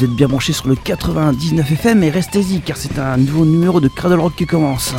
[0.00, 3.82] Vous êtes bien branchés sur le 99 FM et restez-y car c'est un nouveau numéro
[3.82, 4.94] de Cradle Rock qui commence.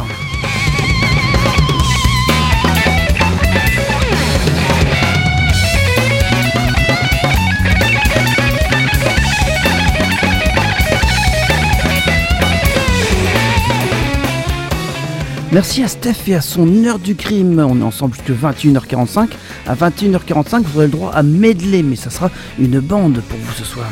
[15.51, 17.59] Merci à Steph et à son heure du crime.
[17.59, 19.29] On est ensemble jusqu'à 21h45.
[19.65, 23.53] À 21h45, vous aurez le droit à medley, mais ça sera une bande pour vous
[23.53, 23.87] ce soir.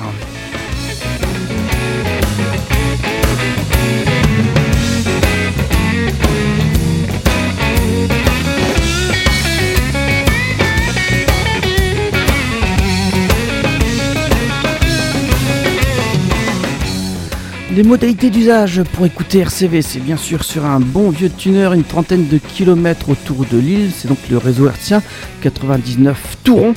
[17.79, 21.85] Les modalités d'usage pour écouter RCV, c'est bien sûr sur un bon vieux tuner, une
[21.85, 25.01] trentaine de kilomètres autour de l'île, c'est donc le réseau hertzien
[25.39, 26.73] 99 Touron.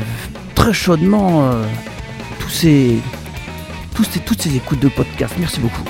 [0.54, 1.50] très chaudement.
[1.50, 1.64] Euh,
[2.52, 2.98] ces,
[4.24, 5.34] toutes ces écoutes de podcast.
[5.38, 5.84] Merci beaucoup.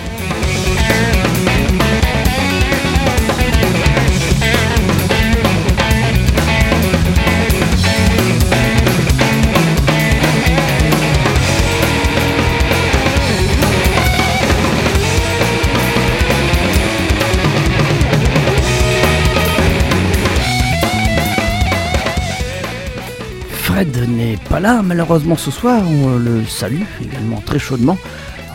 [23.84, 27.98] N'est pas là malheureusement ce soir, on le salue également très chaudement.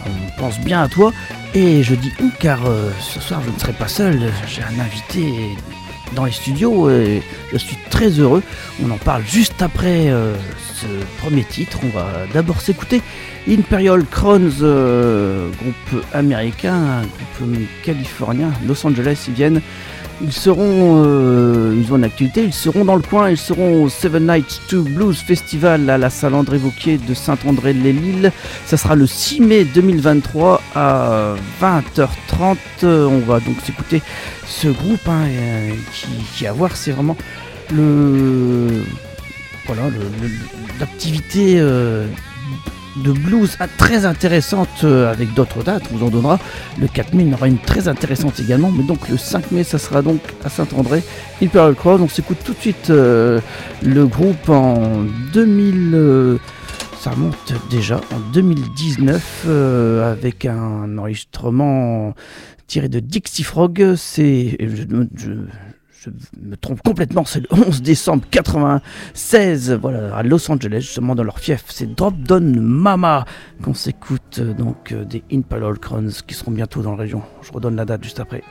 [0.06, 1.12] On pense bien à toi
[1.54, 4.80] et je dis où car euh, ce soir je ne serai pas seul, j'ai un
[4.80, 5.56] invité
[6.14, 8.44] dans les studios et je suis très heureux.
[8.84, 10.36] On en parle juste après euh,
[10.74, 10.86] ce
[11.20, 11.80] premier titre.
[11.84, 13.02] On va d'abord s'écouter
[13.50, 17.02] Imperial Crowns, euh, groupe américain,
[17.38, 19.62] groupe californien, Los Angeles, ils viennent
[20.22, 23.90] ils seront, euh, ils ont une activité, ils seront dans le coin, ils seront au
[23.90, 28.32] Seven Nights to Blues Festival à la salle André Vauquier de Saint-André-les-Lilles.
[28.66, 32.58] Ça sera le 6 mai 2023 à 20h30.
[32.86, 34.02] On va donc s'écouter
[34.48, 35.72] ce groupe hein, euh,
[36.36, 37.18] qui, à voir, c'est vraiment
[37.74, 38.84] le
[39.66, 39.84] voilà
[40.80, 42.06] l'activité euh,
[42.98, 46.40] de blues très intéressante euh, avec d'autres dates, on vous en donnera.
[46.80, 49.64] Le 4 mai, il y aura une très intéressante également, mais donc le 5 mai,
[49.64, 51.04] ça sera donc à Saint-André,
[51.42, 52.02] Imperial Cross.
[52.02, 53.40] On s'écoute tout de suite euh,
[53.82, 55.04] le groupe en
[55.34, 55.92] 2000.
[55.94, 56.38] Euh,
[57.00, 59.46] ça remonte déjà en 2019
[60.04, 62.16] avec un enregistrement
[62.66, 63.94] tiré de Dixie Frog.
[63.96, 64.58] C'est.
[66.42, 71.40] Me trompe complètement, c'est le 11 décembre 96, voilà, à Los Angeles, justement dans leur
[71.40, 71.64] fief.
[71.70, 73.26] C'est Drop Down Mama
[73.64, 77.22] qu'on s'écoute euh, donc euh, des Imperial Crowns qui seront bientôt dans la région.
[77.42, 78.44] Je redonne la date juste après.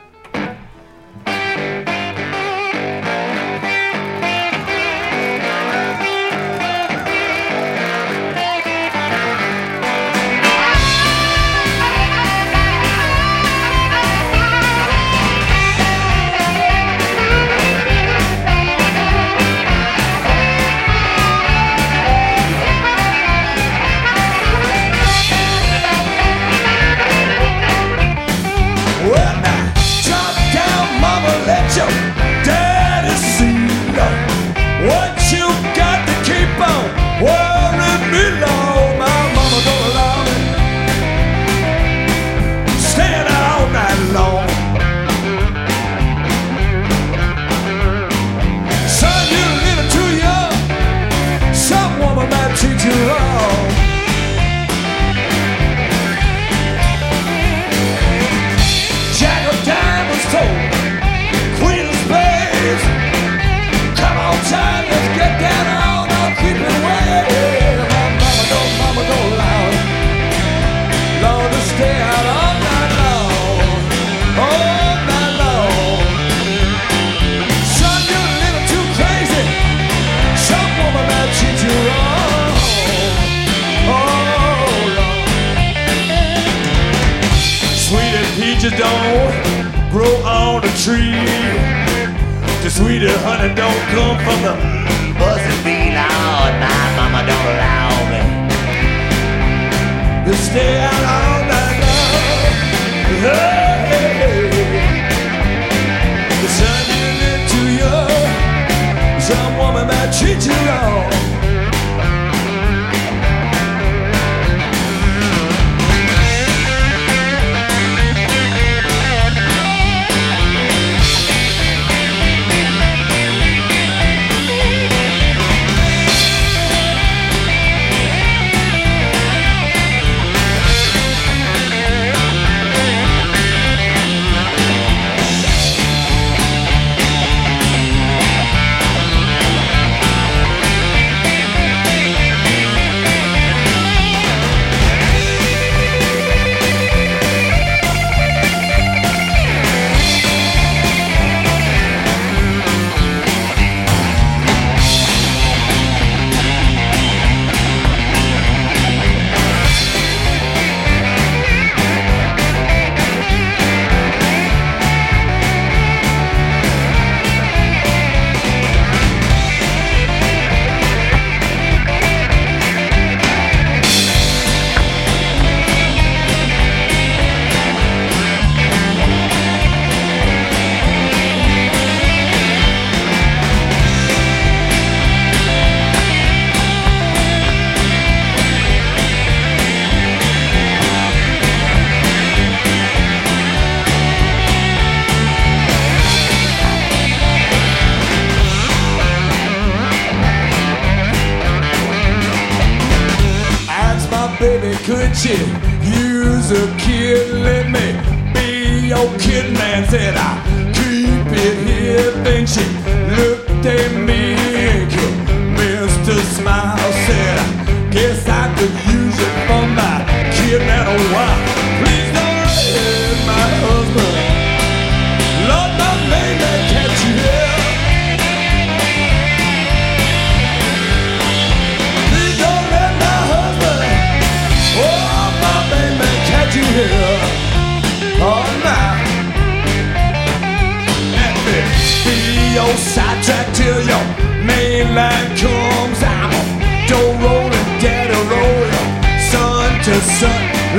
[249.85, 250.29] Just uh,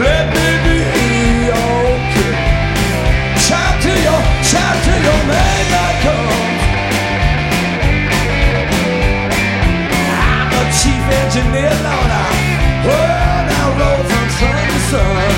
[0.01, 0.81] let me be
[1.53, 2.33] okay.
[3.37, 6.61] Shout to your, shout to your man that comes.
[10.09, 12.11] I'm a chief engineer, Lord.
[12.17, 12.33] I,
[12.81, 15.34] well, I roll from sun to sun.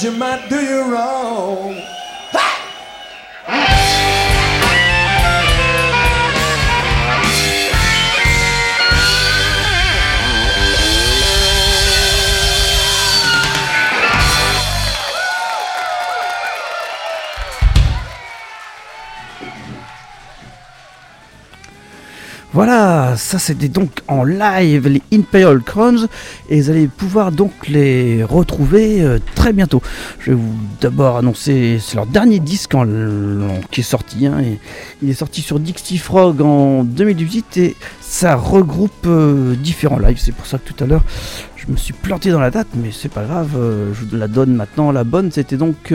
[0.00, 1.97] You might do you wrong.
[22.54, 26.08] Voilà, ça c'était donc en live les Imperial Crowns
[26.48, 29.82] et vous allez pouvoir donc les retrouver euh, très bientôt.
[30.18, 32.86] Je vais vous d'abord annoncer, c'est leur dernier disque en-
[33.70, 34.26] qui est sorti.
[34.26, 34.38] hein,
[35.02, 40.18] il est sorti sur Dixie Frog en 2018 et ça regroupe euh, différents lives.
[40.18, 41.04] C'est pour ça que tout à l'heure
[41.56, 44.26] je me suis planté dans la date, mais c'est pas grave, euh, je vous la
[44.28, 44.90] donne maintenant.
[44.90, 45.92] La bonne, c'était donc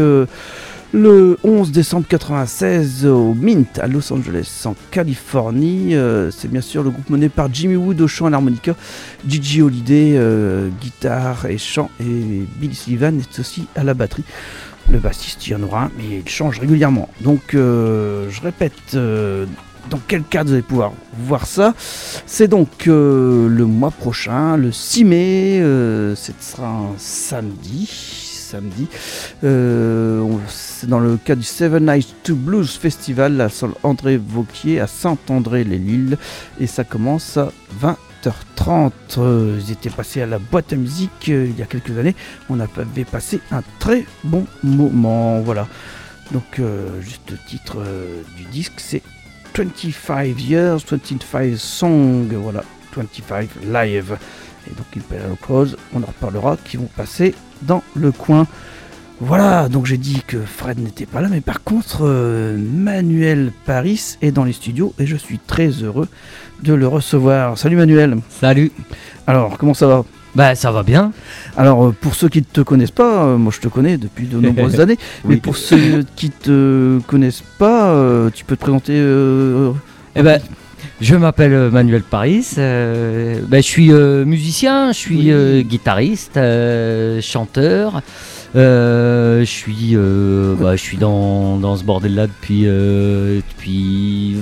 [0.94, 5.96] le 11 décembre 96 au Mint à Los Angeles en Californie.
[5.96, 8.76] Euh, c'est bien sûr le groupe mené par Jimmy Wood au chant et l'harmonica,
[9.28, 14.24] Gigi Holiday euh, guitare et chant et Billy Sullivan est aussi à la batterie.
[14.90, 17.10] Le bassiste, il y en aura un, mais il change régulièrement.
[17.22, 21.74] Donc, euh, je répète, dans quel cadre vous allez pouvoir voir ça?
[22.28, 28.33] C'est donc le mois prochain, le 6 mai, ce sera un samedi.
[28.54, 28.88] Samedi.
[29.44, 30.24] Euh,
[30.84, 36.20] dans le cadre du Seven Nights to Blues Festival, salle André Vauquier à Saint-André-les-Lilles.
[36.60, 38.92] Et ça commence à 20h30.
[39.18, 42.16] Euh, ils étaient passés à la boîte à musique euh, il y a quelques années.
[42.48, 45.40] On avait passé un très bon moment.
[45.40, 45.68] Voilà.
[46.32, 47.84] Donc, euh, juste le titre
[48.38, 49.02] du disque, c'est
[49.58, 52.28] 25 Years, 25 Songs.
[52.34, 52.64] Voilà,
[52.96, 54.16] 25 Live.
[54.68, 57.34] Et donc, Imperial Cause, on en reparlera, qui vont passer
[57.66, 58.48] dans le coin.
[59.22, 64.18] Voilà, donc j'ai dit que Fred n'était pas là, mais par contre, euh, Manuel Paris
[64.22, 66.08] est dans les studios et je suis très heureux
[66.62, 67.58] de le recevoir.
[67.58, 68.18] Salut Manuel.
[68.30, 68.72] Salut.
[69.28, 70.04] Alors, comment ça va?
[70.36, 71.12] Bah ça va bien.
[71.56, 74.26] Alors, euh, pour ceux qui ne te connaissent pas, euh, moi je te connais depuis
[74.26, 75.40] de nombreuses années, mais Oui.
[75.42, 78.94] pour ceux qui te connaissent pas, euh, tu peux te présenter
[80.16, 80.42] Eh ben,
[81.04, 82.48] je m'appelle euh, Manuel Paris.
[82.58, 86.40] euh, bah, je suis euh, musicien, je suis euh, guitariste,
[87.22, 88.02] chanteur.
[88.56, 94.38] je suis, bah, je suis dans, dans ce bordel-là depuis, depuis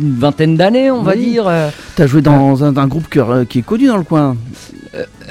[0.00, 1.50] une vingtaine d'années, on va dire.
[1.94, 3.08] Tu as joué dans un, un groupe
[3.48, 4.36] qui est connu dans le coin.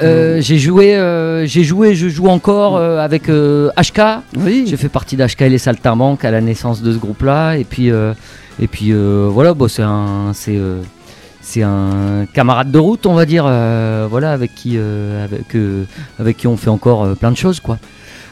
[0.01, 4.01] Euh, j'ai joué, euh, j'ai joué, je joue encore euh, avec euh, HK.
[4.38, 4.65] Oui.
[4.67, 7.55] J'ai fait partie d'HK et les Saltimbanques à la naissance de ce groupe-là.
[7.57, 8.13] Et puis, euh,
[8.60, 10.81] et puis euh, voilà, bon, c'est un, c'est, euh,
[11.41, 15.84] c'est un camarade de route, on va dire, euh, voilà, avec qui, euh, avec, euh,
[16.19, 17.77] avec qui on fait encore euh, plein de choses, quoi.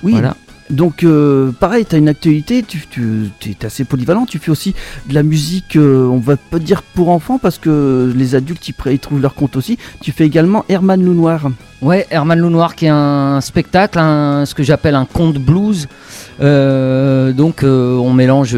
[0.01, 0.35] Oui, Voilà.
[0.73, 4.73] Donc euh, pareil, tu as une actualité, tu, es assez polyvalent, tu fais aussi
[5.07, 8.93] de la musique, euh, on va pas dire pour enfants, parce que les adultes pré-
[8.93, 9.77] y trouvent leur compte aussi.
[10.01, 11.49] Tu fais également Herman Loup Noir.
[11.81, 15.87] Ouais, Herman Loup Noir qui est un spectacle, un- ce que j'appelle un conte blues.
[16.41, 18.55] Euh, donc euh, on mélange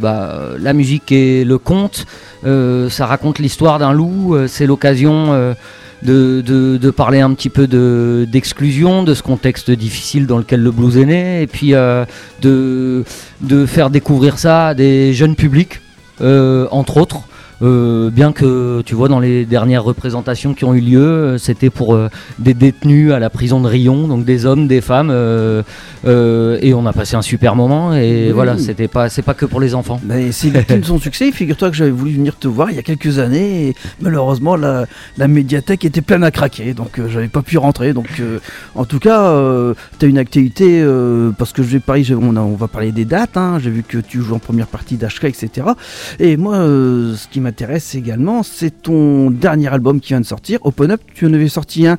[0.00, 2.06] bah, la musique et le conte.
[2.44, 4.36] Ça raconte l'histoire d'un loup.
[4.48, 5.54] c'est l'occasion
[6.02, 10.70] de, de- parler un petit peu de- d'exclusion, de, ce contexte difficile dans lequel le
[10.70, 12.04] blues est né, et puis euh,
[12.40, 13.04] de,
[13.40, 15.80] de faire découvrir ça à des jeunes publics,
[16.20, 17.20] euh, entre autres.
[17.62, 21.70] Euh, bien que tu vois dans les dernières représentations qui ont eu lieu, euh, c'était
[21.70, 25.62] pour euh, des détenus à la prison de Rion, donc des hommes, des femmes, euh,
[26.60, 27.94] et on a passé un super moment.
[27.94, 28.32] Et Oui.
[28.32, 30.00] voilà, c'était pas, c'est pas que pour les enfants.
[30.04, 31.30] Mais c'est de son succès.
[31.32, 34.86] Figure-toi que j'avais voulu venir te voir il y a quelques années et malheureusement la,
[35.16, 37.92] la médiathèque était pleine à craquer, donc j'avais pas pu rentrer.
[37.92, 38.08] Donc
[38.74, 39.32] en tout cas,
[39.98, 42.92] tu as une actualité euh, parce que je vais parler, on, a- on va parler
[42.92, 43.36] des dates.
[43.36, 43.58] hein.
[43.62, 45.66] J'ai vu que tu joues en première partie d'HK, etc.
[46.18, 50.90] Et moi, ce qui m'intéresse également, c'est ton dernier album qui vient de sortir, Open
[50.90, 51.02] Up.
[51.14, 51.98] Tu en avais sorti un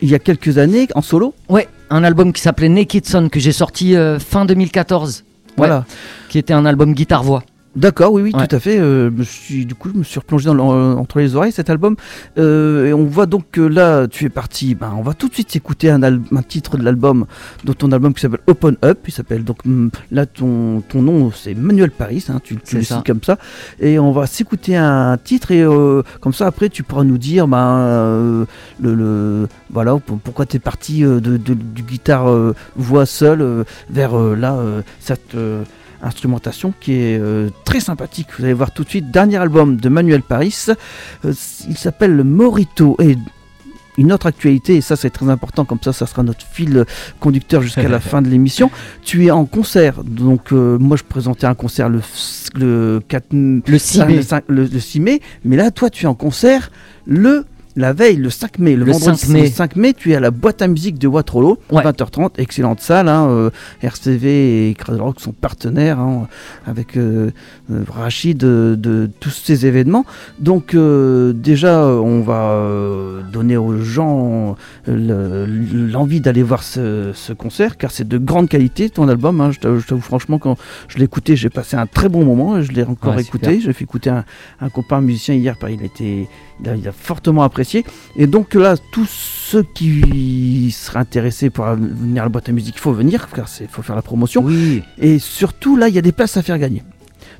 [0.00, 1.32] il y a quelques années en solo.
[1.48, 5.22] Ouais, un album qui s'appelait Naked Son que j'ai sorti euh, fin 2014.
[5.22, 5.84] Ouais, Voilà.
[6.28, 7.44] Qui était un album guitare-voix.
[7.76, 8.48] D'accord, oui, oui, Ouais.
[8.48, 8.80] tout à fait.
[8.80, 11.70] euh, je suis, du coup, je me suis replongé dans euh, entre les oreilles cet
[11.70, 11.94] album.
[12.36, 14.74] Euh, et on voit donc que là, tu es parti.
[14.74, 16.00] Ben, on va tout de suite écouter un,
[16.48, 17.26] titre de l'album,
[17.64, 18.98] de ton album qui s'appelle Open Up.
[19.06, 22.24] Il s'appelle donc hum, là ton, ton nom, c'est Manuel Paris.
[22.28, 23.38] hein, tu le cites comme ça.
[23.78, 27.46] Et on va s'écouter un titre et euh, comme ça après, tu pourras nous dire,
[27.46, 28.46] ben,
[28.80, 32.26] le, le- voilà, pour- pourquoi tu es parti de, de- du guitare
[32.74, 34.58] voix seule vers là
[34.98, 35.36] cette
[36.02, 38.28] instrumentation qui est euh, très sympathique.
[38.38, 40.54] Vous allez voir tout de suite, dernier album de Manuel Paris.
[41.24, 41.32] Euh,
[41.68, 42.96] il s'appelle Morito.
[43.00, 43.16] Et
[43.98, 46.86] une autre actualité, et ça c'est très important, comme ça ça sera notre fil
[47.18, 48.70] conducteur jusqu'à la fin de l'émission.
[49.02, 52.00] Tu es en concert, donc euh, moi je présentais un concert le,
[52.54, 54.16] le 4 Le 6 ah, mai.
[54.16, 56.70] le cinq- le- le 6 mai, mais là toi tu es en concert
[57.04, 57.44] le
[57.76, 59.42] la veille, le 5 mai, le, Le vendredi 5 mai.
[59.42, 61.82] le 5 mai, tu es à la boîte à musique de Waterloo, Ouais.
[61.82, 63.50] 20h30, excellente salle, hein, euh,
[63.82, 66.26] RCV et Cradle Rock sont partenaires hein,
[66.66, 67.30] avec euh,
[67.70, 70.04] euh, Rachid de, de tous ces événements.
[70.38, 72.60] Donc euh, déjà, on va
[73.32, 74.56] donner aux gens
[74.86, 79.40] le- l'envie d'aller voir ce, ce concert, car c'est de grande qualité ton album.
[79.40, 79.50] hein.
[79.52, 80.56] je t'avoue franchement, quand
[80.88, 82.60] je l'ai écouté, j'ai passé un très bon moment.
[82.62, 83.60] Je l'ai encore Ouais, écouté.
[83.60, 84.24] J'ai fait écouter un,
[84.60, 86.28] un copain musicien hier, par- il, était,
[86.64, 87.84] il, a, fortement apprécié.
[88.16, 92.74] Et donc là, tous ceux qui seraient intéressés pour venir à la boîte à musique,
[92.76, 94.42] il faut venir, car il faut faire la promotion.
[94.44, 96.82] Oui, Et surtout, là, il y a des places à faire gagner.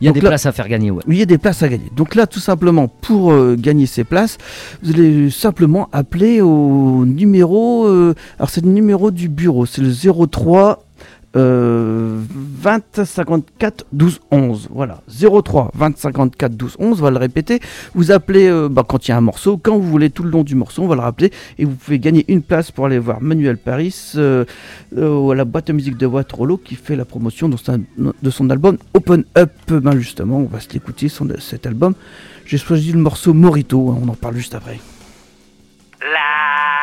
[0.00, 1.02] il y a Donc des là- places à faire gagner, ouais.
[1.06, 1.90] Oui, il y a des places à gagner.
[1.94, 4.38] Donc là, tout simplement, pour euh, gagner ces places,
[4.82, 7.86] vous allez simplement appeler au numéro.
[7.86, 9.66] euh, alors, c'est le numéro du bureau.
[9.66, 9.92] C'est le
[10.26, 10.84] 03
[11.36, 12.20] euh,
[12.60, 14.68] 20 54 12 11.
[14.70, 15.02] Voilà.
[15.08, 17.00] 03 20 54 12 11.
[17.00, 17.60] On va le répéter.
[17.94, 19.56] Vous appelez euh, bah, quand il y a un morceau.
[19.56, 21.30] Quand vous voulez tout le long du morceau, on va le rappeler.
[21.58, 24.44] Et vous pouvez gagner une place pour aller voir Manuel Paris euh,
[24.96, 28.50] euh, à la boîte à musique de Waterloo qui fait la promotion de son, de
[28.50, 29.52] album Open Up.
[29.68, 31.94] Ben justement, on va se l'écouter cet album.
[32.44, 34.80] J'ai choisi le morceau Morito, hein, on en parle juste après.
[36.00, 36.79] Well,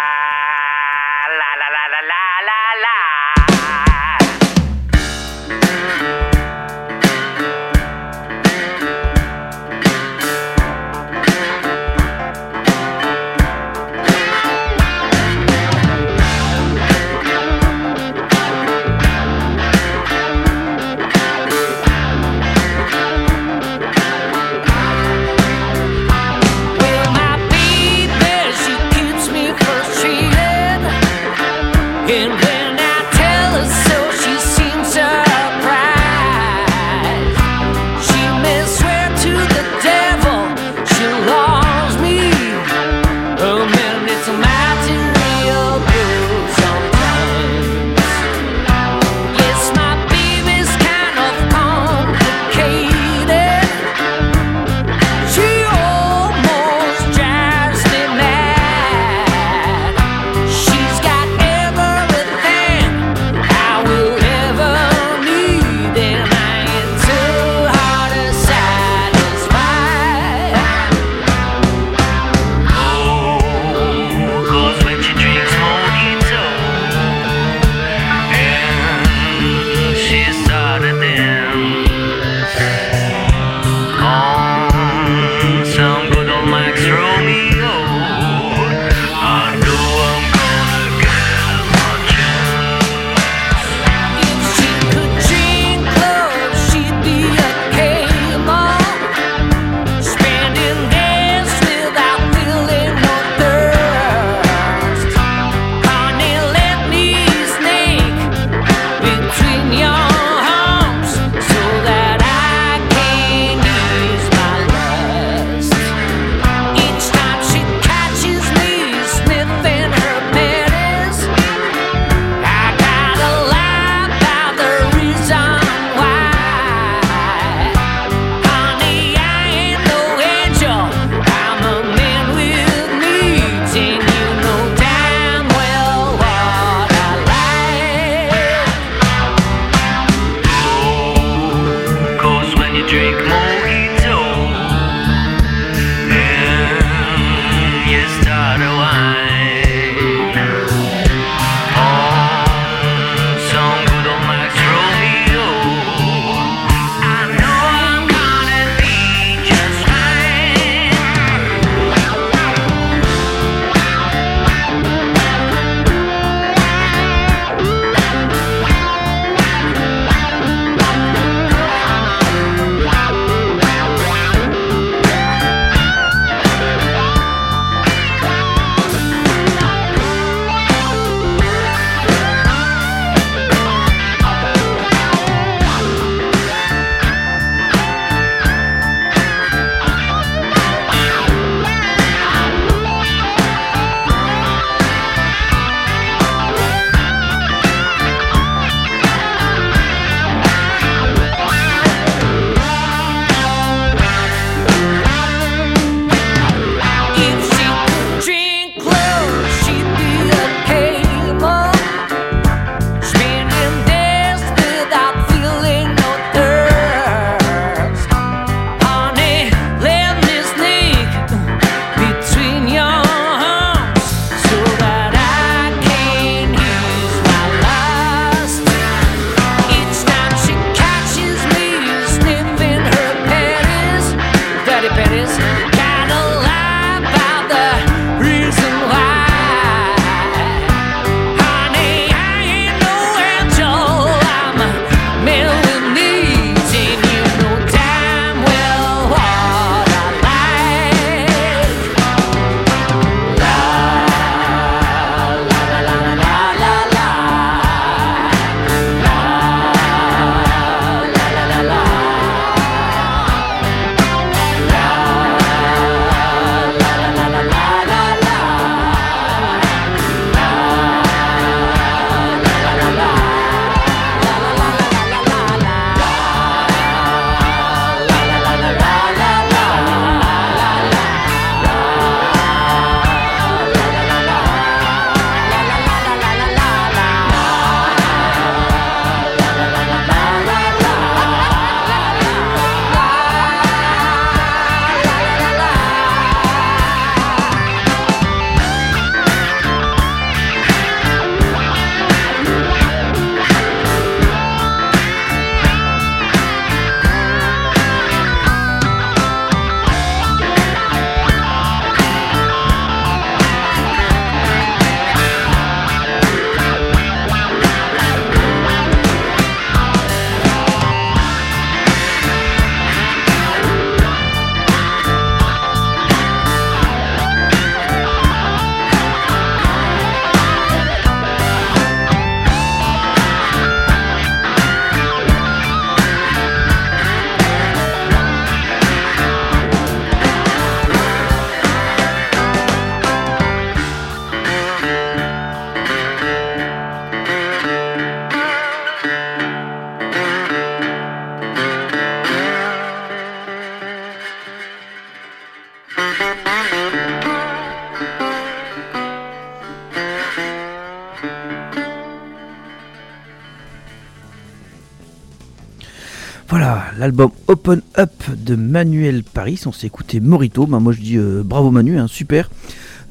[367.48, 369.62] Open Up de Manuel Paris.
[369.66, 370.66] On s'est écouté Morito.
[370.66, 372.50] Bah, moi je dis euh, bravo Manu, hein, super.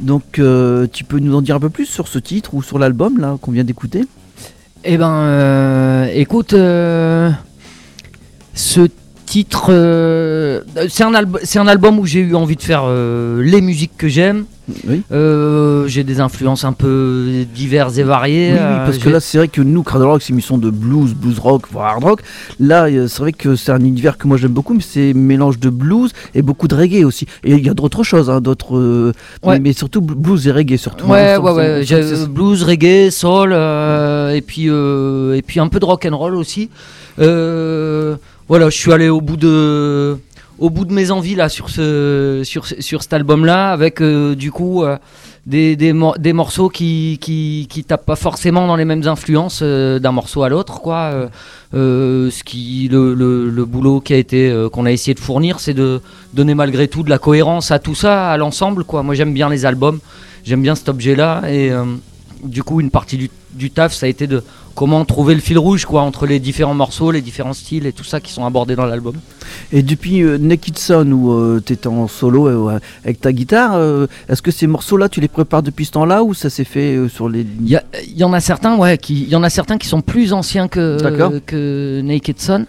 [0.01, 2.79] Donc euh, tu peux nous en dire un peu plus sur ce titre ou sur
[2.79, 4.05] l'album là qu'on vient d'écouter?
[4.85, 7.33] Eh ben, euh, écoute, ce
[8.55, 8.95] titre,
[9.69, 11.13] euh, c'est un,
[11.43, 14.45] c'est un album où j'ai eu envie de faire euh, les musiques que j'aime.
[14.89, 15.03] Oui.
[15.13, 18.49] Euh, j'ai des influences un peu diverses et variées.
[18.53, 20.59] Oui, oui, euh, parce que là, c'est vrai que nous, Cradle Rock, c'est une émission
[20.59, 22.21] de blues, blues rock, voire hard rock.
[22.59, 25.61] Là, c'est vrai que c'est un univers que moi j'aime beaucoup, mais c'est un mélange
[25.61, 27.27] de blues et beaucoup de reggae aussi.
[27.45, 29.13] Et il y a d'autres choses, hein, d'autres.
[29.45, 29.61] Ouais.
[29.61, 31.07] mais, surtout bl- blues et reggae, surtout.
[31.07, 31.85] Ouais, hein, ouais, ouais.
[31.87, 36.71] ça- blues, reggae, soul, et puis et puis un peu de rock and roll aussi.
[37.19, 38.17] Euh,
[38.49, 40.19] voilà, je suis allé au bout de
[40.59, 44.35] au bout de mes envies là sur ce sur sur cet album là avec euh,
[44.35, 44.97] du coup euh,
[45.45, 49.99] des, des, des morceaux qui, qui qui tapent pas forcément dans les mêmes influences euh,
[49.99, 51.29] d'un morceau à l'autre quoi.
[51.73, 55.75] Ce qui le, le, le boulot qui a été qu'on a essayé de fournir, c'est
[55.75, 56.01] de
[56.33, 59.03] donner malgré tout de la cohérence à tout ça, à l'ensemble quoi.
[59.03, 59.99] Moi j'aime bien les albums
[60.45, 61.71] j'aime bien cet objet-là et
[62.43, 64.43] du coup une partie du, du taf ça a été de
[64.77, 68.05] comment trouver le fil rouge quoi entre les différents morceaux, les différents styles et tout
[68.05, 69.17] ça qui sont abordés dans l'album.
[69.73, 74.07] Et depuis euh, Naked Sun, où tu étais en solo euh, avec ta guitare, euh,
[74.29, 77.09] est-ce que ces morceaux-là, tu les prépares depuis ce temps-là ou ça s'est fait euh,
[77.09, 77.47] sur les.
[77.61, 77.79] Il y,
[78.19, 80.69] y en a certains ouais qui il y en a certains qui sont plus anciens
[80.69, 82.67] que que Naked Sun.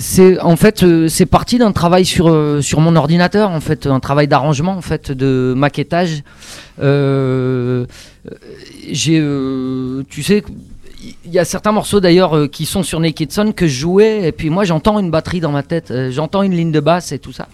[0.00, 3.86] C'est en fait euh, c'est parti d'un travail sur euh, sur mon ordinateur en fait
[3.86, 6.22] un travail d'arrangement en fait de maquettage.
[6.80, 7.84] Euh,
[8.90, 9.22] j'ai
[10.08, 10.42] tu sais
[11.26, 14.32] il y a certains morceaux d'ailleurs qui sont sur Naked Sun que je jouais et
[14.32, 17.32] puis moi j'entends une batterie dans ma tête, j'entends une ligne de basse et tout
[17.32, 17.46] ça.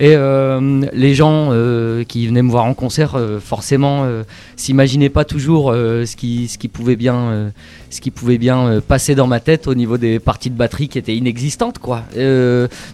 [0.00, 4.22] Et euh, les gens euh, qui venaient me voir en concert, euh, forcément, euh,
[4.54, 7.50] s'imaginaient pas toujours ce qui ce qui pouvait bien
[7.90, 10.98] ce qui pouvait bien passer dans ma tête au niveau des parties de batterie qui
[10.98, 12.02] étaient inexistantes, quoi.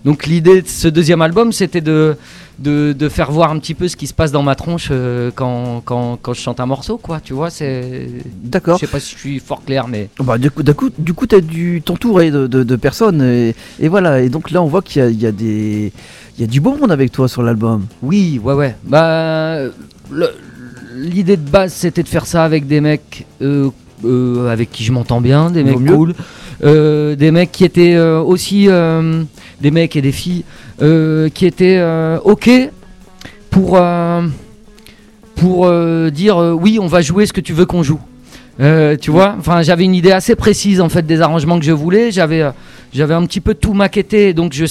[0.04, 2.16] Donc l'idée de ce deuxième album, c'était de,
[2.58, 4.90] de de faire voir un petit peu ce qui se passe dans ma tronche
[5.34, 7.20] quand, quand quand je chante un morceau, quoi.
[7.20, 8.78] Tu vois, c'est je D'accord.
[8.78, 11.26] sais pas si je suis fort clair, mais Bah, du coup, du coup, du coup,
[11.26, 14.20] t'as dû t'entourer de, de- de personnes et, et voilà.
[14.22, 15.92] Et donc là, on voit qu'il y a des,
[16.36, 17.86] il y a du beau monde avec toi sur l'album.
[18.02, 18.74] Oui, ouais, ouais.
[18.84, 19.58] Bah,
[20.96, 23.70] l'idée de base, c'était de faire ça avec des mecs euh,
[24.04, 25.94] euh, avec qui je m'entends bien, des mecs mieux.
[25.94, 26.14] cool,
[26.64, 28.68] euh, des mecs qui étaient aussi
[29.60, 30.44] des mecs et des filles
[30.78, 31.82] qui étaient
[32.24, 32.50] ok
[33.50, 33.80] pour
[35.36, 35.70] pour
[36.10, 38.00] dire oui, on va jouer ce que tu veux qu'on joue.
[38.58, 42.10] Tu vois, enfin, j'avais une idée assez précise en fait des arrangements que je voulais.
[42.10, 42.44] J'avais,
[42.94, 44.64] j'avais un petit peu tout maquetté, donc je,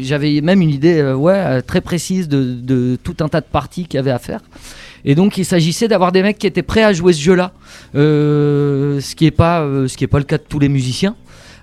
[0.00, 3.46] j'avais même une idée, euh, ouais, euh, très précise de, de tout un tas de
[3.50, 4.40] parties qu'il y avait à faire.
[5.04, 7.52] Et donc, il s'agissait d'avoir des mecs qui étaient prêts à jouer ce jeu-là,
[7.94, 11.14] euh, ce qui est pas, ce qui est pas le cas de tous les musiciens.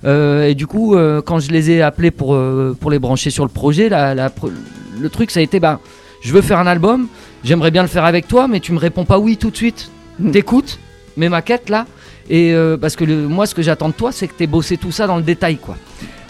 [0.03, 3.29] Euh, et du coup, euh, quand je les ai appelés pour euh, pour les brancher
[3.31, 4.51] sur le projet, la- la pre-
[4.99, 5.79] le truc ça a été, bah,
[6.21, 7.07] je veux faire un album,
[7.43, 9.89] j'aimerais bien le faire avec toi, mais tu me réponds pas oui tout de suite.
[10.19, 10.31] Mm.
[10.31, 10.79] T'écoutes
[11.17, 11.87] mes maquettes là,
[12.29, 14.77] et euh, parce que le- moi, ce que j'attends de toi, c'est que t'aies bossé
[14.77, 15.75] tout ça dans le détail, quoi.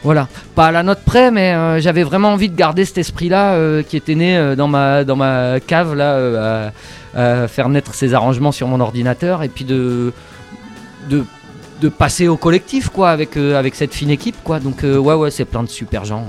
[0.04, 3.54] Voilà, pas à la note près, mais euh, j'avais vraiment envie de garder cet esprit-là
[3.54, 6.72] euh, qui était né dans ma dans ma cave là,
[7.16, 10.14] à, faire naître ces arrangements sur mon ordinateur, et puis de
[11.10, 14.60] de passer au collectif quoi avec avec cette fine équipe quoi.
[14.60, 16.26] Donc ouais ouais c'est plein de super gens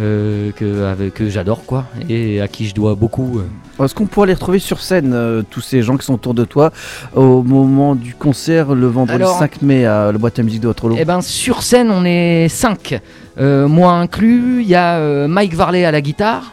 [0.00, 3.84] euh, que avec que j'adore quoi et à qui je dois beaucoup euh.
[3.84, 6.44] Est-ce qu'on pourra les retrouver sur scène, euh, tous ces gens qui sont autour de
[6.44, 6.72] toi,
[7.14, 10.68] au moment du concert le vendredi Alors- 5 mai à la boîte à musique de
[10.68, 10.96] Waterloo?
[10.98, 13.00] Eh ben sur scène on est 5
[13.38, 16.52] moi inclus il y a euh, Mike Varley à la guitare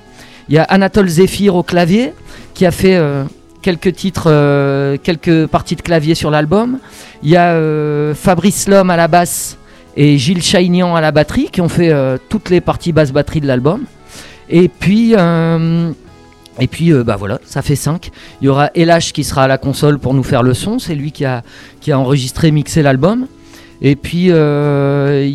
[0.49, 2.13] il y a Anatole Zephyr au clavier
[2.53, 3.23] qui a fait euh,
[3.61, 6.79] quelques titres euh, quelques parties de clavier sur l'album.
[7.23, 9.57] Il y a euh, Fabrice Lhomme à la basse
[9.97, 13.41] et Gilles Chaignan à la batterie qui ont fait euh, toutes les parties basse batterie
[13.41, 13.83] de l'album
[14.49, 15.91] et puis euh,
[16.59, 18.11] et puis euh, bah voilà, ça fait 5.
[18.41, 20.95] Il y aura Elash qui sera à la console pour nous faire le son, c'est
[20.95, 21.43] lui qui a,
[21.79, 23.27] qui a enregistré, mixé l'album.
[23.83, 25.27] Et puis, euh,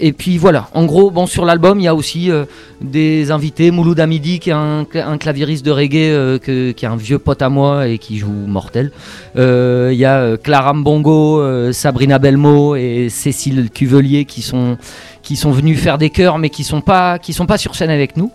[0.00, 2.46] et puis voilà, en gros, bon, sur l'album, il y a aussi euh,
[2.80, 3.70] des invités.
[3.70, 7.42] Mouloud Hamidi, qui est un, un claviériste de reggae, euh, qui est un vieux pote
[7.42, 8.90] à moi et qui joue mortel.
[9.36, 14.78] Il y a Clara Mbongo, Sabrina Belmo et Cécile Cuvelier qui sont,
[15.22, 17.90] qui sont venus faire des chœurs, mais qui sont pas, qui sont pas sur scène
[17.90, 18.32] avec nous.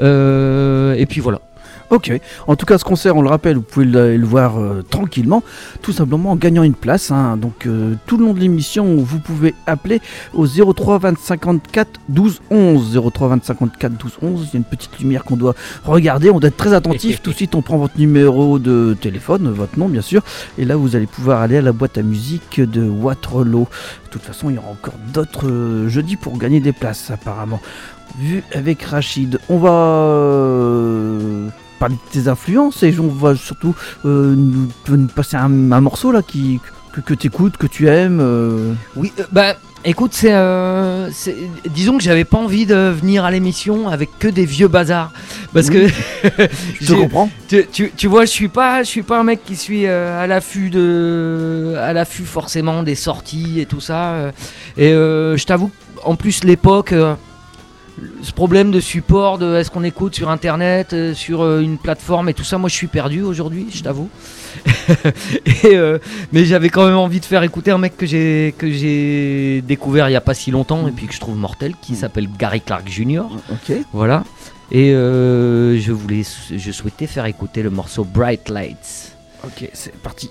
[0.00, 1.40] Et puis voilà.
[1.94, 2.10] Ok.
[2.48, 5.44] En tout cas, ce concert, on le rappelle, vous pouvez le, le voir euh, tranquillement,
[5.80, 7.12] tout simplement en gagnant une place.
[7.12, 7.36] hein.
[7.36, 10.00] Donc, euh, tout le long de l'émission, vous pouvez appeler
[10.32, 13.00] au 03 20 54 12 11.
[13.14, 14.40] 03 20 54 12 11.
[14.40, 15.54] Il y a une petite lumière qu'on doit
[15.84, 16.30] regarder.
[16.30, 17.20] On doit être très attentif.
[17.22, 20.22] tout de suite, on prend votre numéro de téléphone, votre nom, bien sûr.
[20.58, 23.68] Et là, vous allez pouvoir aller à la boîte à musique de Waterloo.
[24.06, 27.60] De toute façon, il y aura encore d'autres euh, jeudis pour gagner des places, apparemment.
[28.18, 29.70] Vu avec Rachid, on va
[31.78, 34.68] parler de tes influences et on va surtout euh, nous,
[35.14, 36.60] passer un, un morceau là qui,
[36.92, 38.20] que, que tu écoutes, que tu aimes.
[38.20, 38.72] euh.
[38.96, 39.54] Oui, euh, bah
[39.86, 40.32] écoute, c'est,
[41.68, 45.12] disons que j'avais pas envie de venir à l'émission avec que des vieux bazars,
[45.52, 45.88] parce Oui.
[46.28, 46.48] que
[46.80, 47.28] je te comprends.
[47.48, 50.26] tu, tu- tu vois, je suis pas, je suis pas un mec qui suis à
[50.26, 54.30] l'affût de, à l'affût forcément des sorties et tout ça.
[54.78, 55.70] et je t'avoue,
[56.04, 56.94] en plus l'époque,
[58.22, 62.28] ce problème de support, de est-ce qu'on écoute sur internet, euh, sur euh, une plateforme
[62.28, 64.08] et tout ça, moi je suis perdu aujourd'hui, je t'avoue.
[65.64, 65.98] euh,
[66.32, 70.08] mais j'avais quand même envie de faire écouter un mec que j'ai que j'ai découvert
[70.08, 72.60] il y a pas si longtemps et puis que je trouve mortel, qui s'appelle Gary
[72.60, 73.24] Clark Jr.
[73.50, 73.76] Ok.
[73.92, 74.24] Voilà.
[74.72, 79.16] Et je voulais, je souhaitais faire écouter le morceau Bright Lights.
[79.44, 80.30] Ok, c'est parti.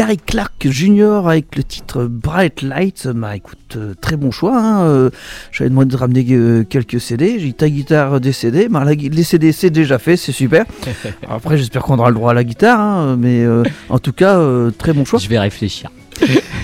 [0.00, 1.28] Gary Clark Jr.
[1.28, 3.06] avec le titre Bright Lights.
[3.08, 4.58] Bah écoute, euh, très bon choix.
[4.58, 4.84] Hein.
[4.84, 5.10] euh,
[5.52, 7.38] J'avais demandé de ramener euh, quelques CD.
[7.38, 8.70] J'ai dit ta guitare des CD.
[8.70, 10.64] Bah, la les CD c'est déjà fait, c'est super.
[11.28, 12.80] Après j'espère qu'on aura le droit à la guitare.
[12.80, 15.18] hein, mais euh, en tout cas, euh, très bon choix.
[15.18, 15.90] Je vais réfléchir.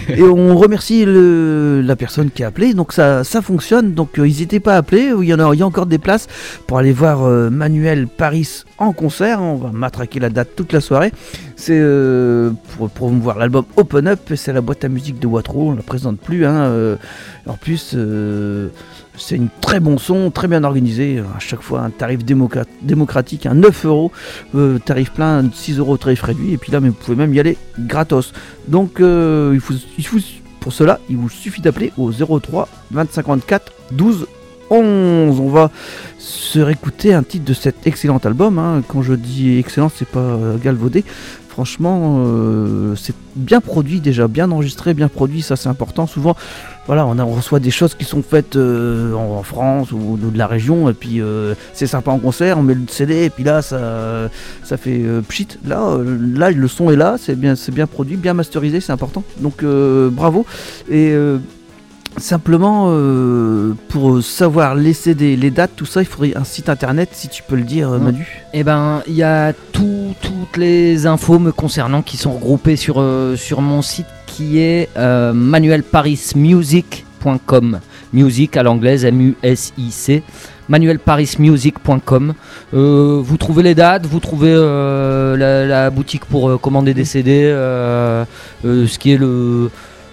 [0.09, 2.75] Et on remercie la personne qui a appelé.
[2.75, 3.93] Donc ça, fonctionne.
[3.93, 5.13] Donc euh, n'hésitez pas à appeler.
[5.21, 6.29] Il y en a, encore des places
[6.67, 9.41] pour aller voir euh, Manuel Paris en concert.
[9.41, 11.13] On va matraquer la date toute la soirée.
[11.57, 14.21] C'est euh, pour promouvoir l'album Open Up.
[14.35, 15.69] C'est la boîte à musique de Waterloo.
[15.69, 16.47] On ne la présente plus.
[16.47, 16.97] hein, euh.
[17.47, 18.69] en plus, euh,
[19.19, 21.19] c'est une très bon son, très bien organisé.
[21.19, 24.13] À chaque fois, un tarif démocratique, un 9 euros.
[24.55, 26.53] euh, tarif plein, 6 euros tarif réduit.
[26.53, 28.33] Et puis là, vous pouvez même y aller gratos.
[28.69, 29.75] Donc, euh, il faut,
[30.61, 34.27] pour cela, il vous suffit d'appeler au 03 2054 12
[34.69, 35.41] 11.
[35.41, 35.71] On va
[36.19, 38.59] se réécouter un titre de cet excellent album.
[38.59, 38.83] hein.
[38.89, 41.05] Quand je dis excellent, c'est pas galvaudé.
[41.57, 46.07] Franchement, euh, c'est bien produit déjà, bien enregistré, bien produit, ça c'est important.
[46.07, 46.37] Souvent,
[46.85, 50.91] voilà, on, reçoit des choses qui sont faites euh, en, France ou de, la région,
[50.91, 54.29] et puis euh, c'est sympa en concert, on met le CD, et puis là, ça,
[54.77, 55.49] fait pchit.
[55.67, 55.97] Là,
[56.35, 59.25] là, le son est là, c'est bien, produit, bien masterisé, c'est important.
[59.41, 60.45] Donc, bravo.
[62.19, 67.11] Simplement, euh, pour savoir les CD, les dates, tout ça, il faudrait un site internet,
[67.13, 67.99] si tu peux le dire, euh.
[67.99, 68.27] Manu.
[68.55, 73.01] Eh ben, il y a tout- toutes les infos me concernant qui sont regroupées sur,
[73.01, 77.81] euh, sur mon site qui est euh, manuelparismusic.com.
[78.13, 80.23] Music à l'anglaise, M-U-S-I-C.
[80.69, 82.35] manuelparismusic.com.
[82.73, 87.43] Vous trouvez les dates, vous trouvez la, la boutique pour commander des CD,
[88.65, 89.71] ce qui est le,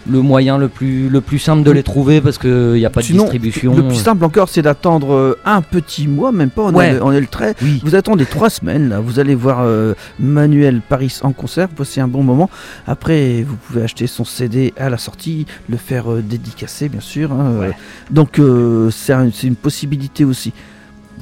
[0.09, 3.01] le moyen le plus, le plus simple de les trouver parce qu'il n'y a pas
[3.01, 3.73] de Sinon, distribution.
[3.75, 6.95] Le plus simple encore, c'est d'attendre euh, un petit mois, même pas, on, Ouais.
[6.95, 7.55] est, on est le trait.
[7.61, 7.79] Oui.
[7.83, 12.07] Vous attendez trois semaines, là, vous allez voir euh, Manuel Paris en concert, voici un
[12.07, 12.49] bon moment.
[12.87, 17.31] Après, vous pouvez acheter son CD à la sortie, le faire euh, dédicacer, bien sûr.
[17.31, 17.71] hein, Ouais.
[18.11, 20.53] donc, euh, c'est un- c'est une possibilité aussi.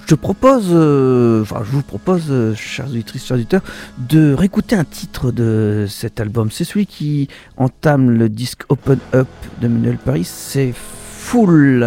[0.08, 3.62] Je propose, euh, enfin, je vous propose, euh, chers auditrices, chers auditeurs,
[3.98, 6.50] de réécouter un titre de cet album.
[6.52, 9.28] C'est celui qui entame le disque Open Up
[9.62, 11.86] de Manuel Paris, c'est Full.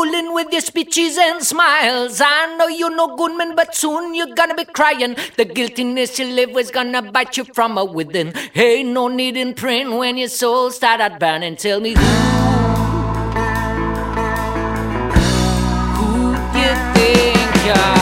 [0.00, 2.20] Fooling with your speeches and smiles?
[2.24, 5.14] I know you're no good man, but soon you're gonna be crying.
[5.36, 8.32] The guiltiness you live with is gonna bite you from a within.
[8.54, 11.56] Hey, no need in praying when your soul started burning.
[11.56, 12.02] Tell me who,
[15.98, 17.99] who you think you're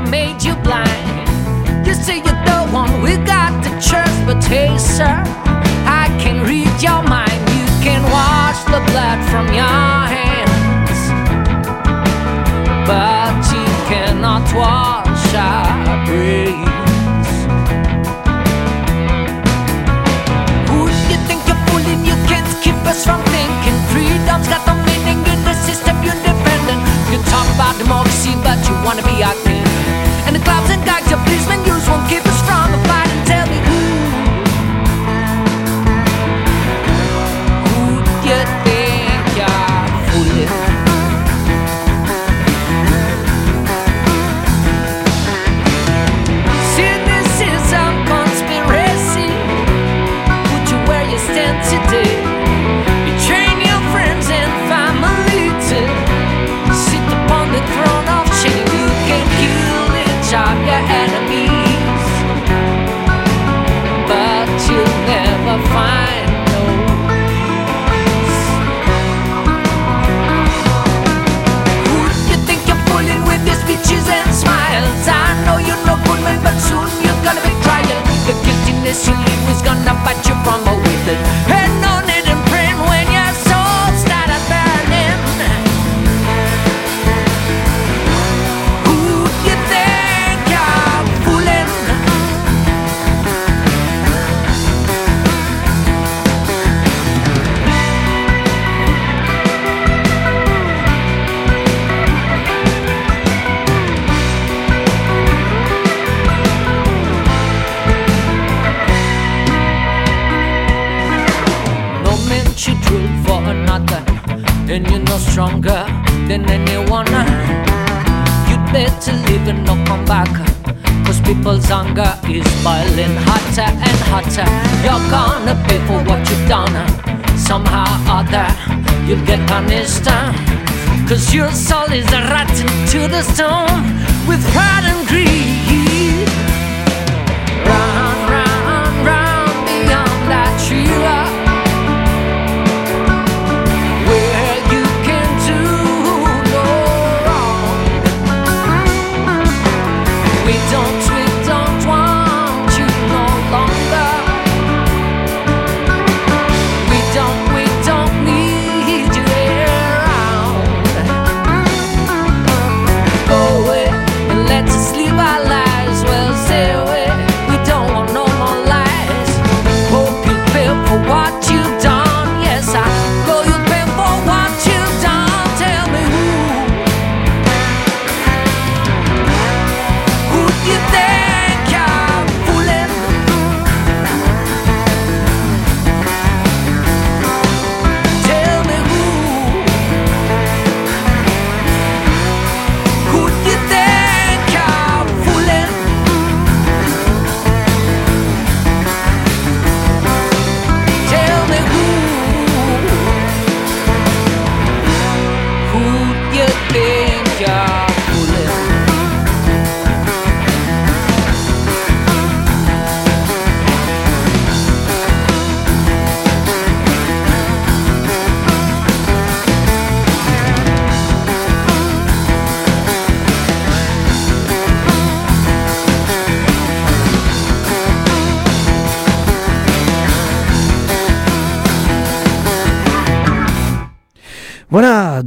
[0.00, 1.86] power made you blind.
[1.86, 5.22] You say you don't want, we got the church, but hey, sir,
[5.86, 7.40] I can read your mind.
[7.50, 11.00] You can wash the blood from your hands,
[12.86, 16.68] but you cannot wash our brains.
[20.70, 22.04] Who do you think you're fooling?
[22.04, 23.76] You can't keep us from thinking.
[23.90, 26.80] Freedom's got no meaning in the system you're dependent.
[27.10, 29.34] You talk about democracy, but you wanna be our
[32.10, 32.69] keep us from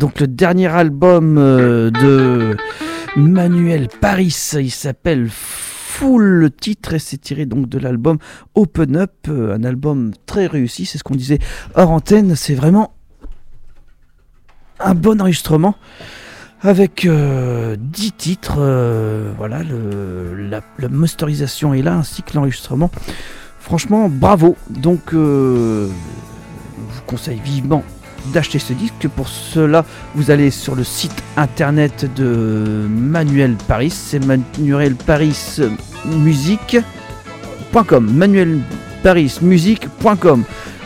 [0.03, 2.57] donc le dernier album euh, de
[3.15, 8.17] Manuel Paris, il s'appelle Full titre et c'est tiré donc de l'album
[8.53, 11.39] Open Up, euh, un album très réussi, c'est ce qu'on disait
[11.75, 12.93] hors antenne, c'est vraiment
[14.81, 15.75] un bon enregistrement
[16.59, 22.91] avec euh, 10 titres, euh, voilà, le- la, masterisation est là ainsi que l'enregistrement.
[23.57, 24.57] Franchement, bravo.
[24.69, 27.83] Donc, je vous conseille vivement
[28.27, 29.07] d'acheter ce disque.
[29.15, 33.89] Pour cela, vous allez sur le site internet de Manuel Paris.
[33.89, 35.59] C'est Manuel Paris.
[38.01, 38.61] Manuel.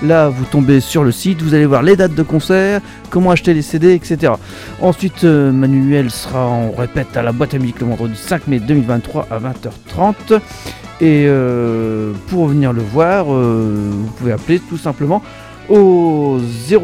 [0.04, 3.54] Là, vous tombez sur le site, vous allez voir les dates de concert, comment acheter
[3.54, 4.34] les CD, etc.
[4.80, 8.60] Ensuite, euh, Manuel sera, on répète, à la boîte à musique le vendredi 5 mai
[8.60, 10.40] 2023 à 20h30.
[11.00, 15.24] Et euh, pour venir le voir, euh, vous pouvez appeler tout simplement
[15.70, 16.40] au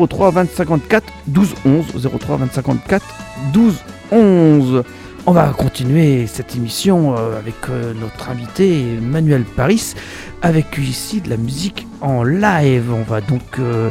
[0.08, 3.06] 03 20 54 12 11 03 20 54
[3.54, 3.76] 12
[4.12, 4.84] 11
[5.26, 9.94] On va continuer cette émission euh, avec euh, notre invité Manuel Paris,
[10.42, 12.92] avec ici de la musique en live.
[12.94, 13.90] On va donc euh,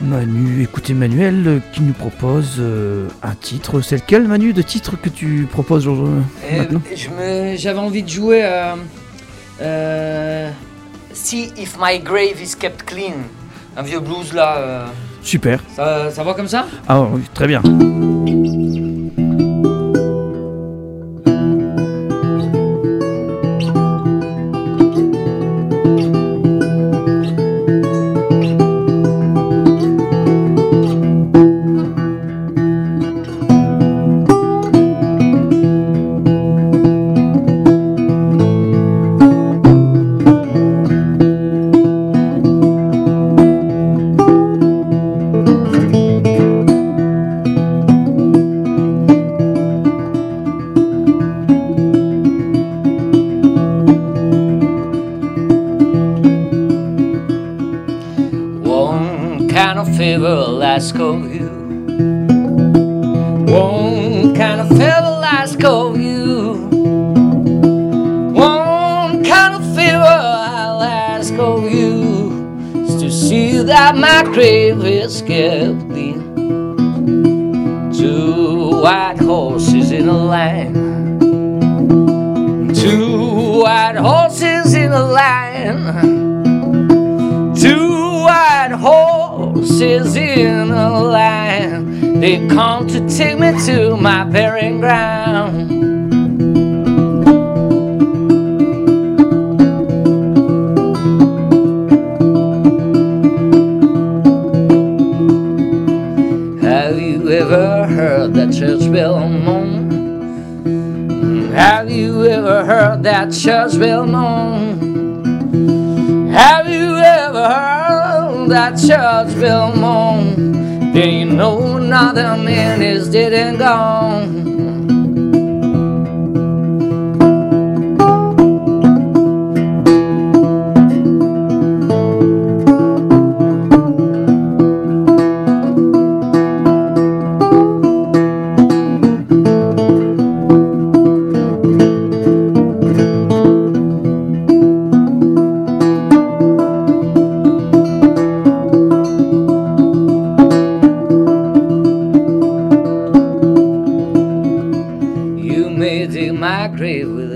[0.00, 3.82] Manu écouter Manuel euh, qui nous propose euh, un titre.
[3.82, 6.80] C'est lequel Manu de titre que tu proposes aujourd'hui Et maintenant?
[7.56, 8.74] J'avais envie de jouer euh,
[9.60, 10.50] euh,
[11.12, 13.12] See If My Grave Is Kept Clean.
[13.76, 14.56] Un vieux blues là.
[14.58, 14.86] euh,
[15.22, 15.60] Super.
[15.74, 16.66] ça, ça va comme ça?
[16.88, 17.62] Ah oui, très bien.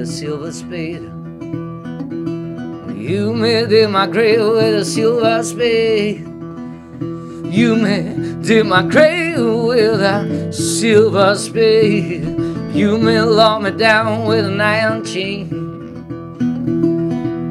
[0.08, 1.02] Silver spade.
[2.96, 6.26] You may dig my grave with a silver spade.
[7.52, 12.24] You may dig my grave with a silver spade.
[12.74, 15.48] You may lock me down with an iron chain.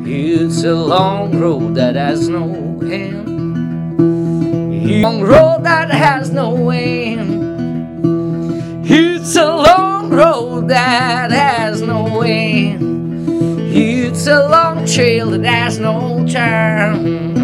[0.05, 3.27] It's a long road that has no end.
[3.99, 7.37] A long road that has no end.
[8.89, 13.73] It's a long road that has no end.
[13.73, 17.36] It's a long trail that has no turn.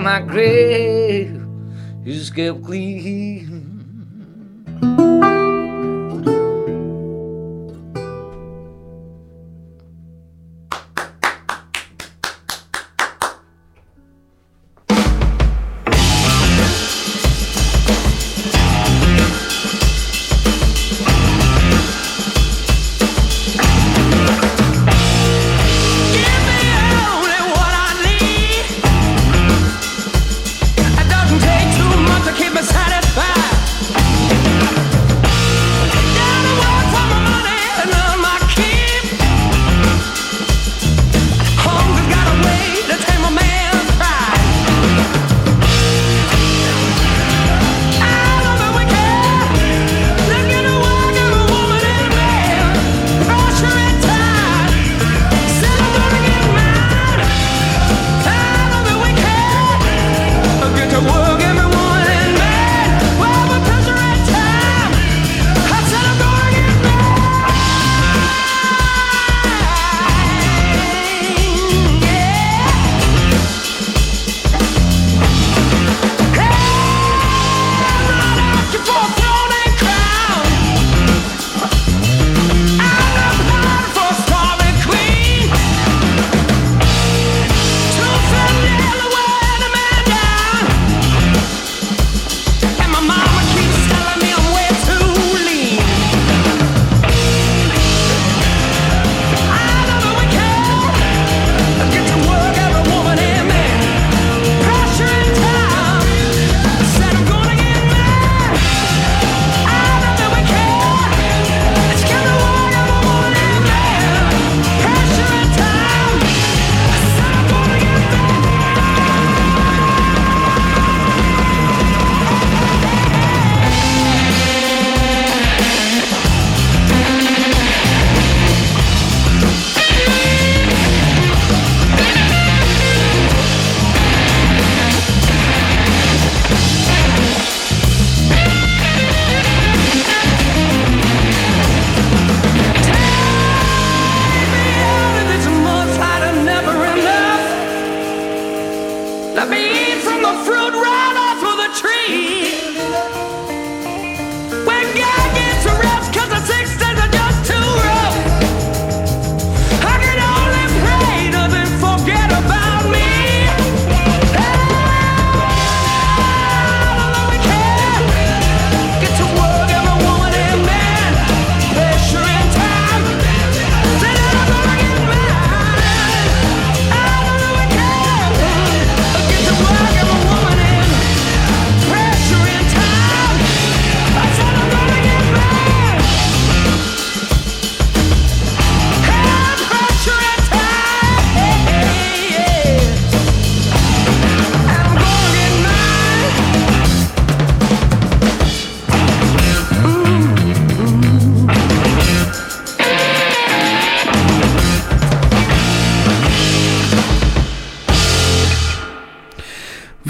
[0.00, 1.36] My grave
[2.06, 3.19] is kept clean.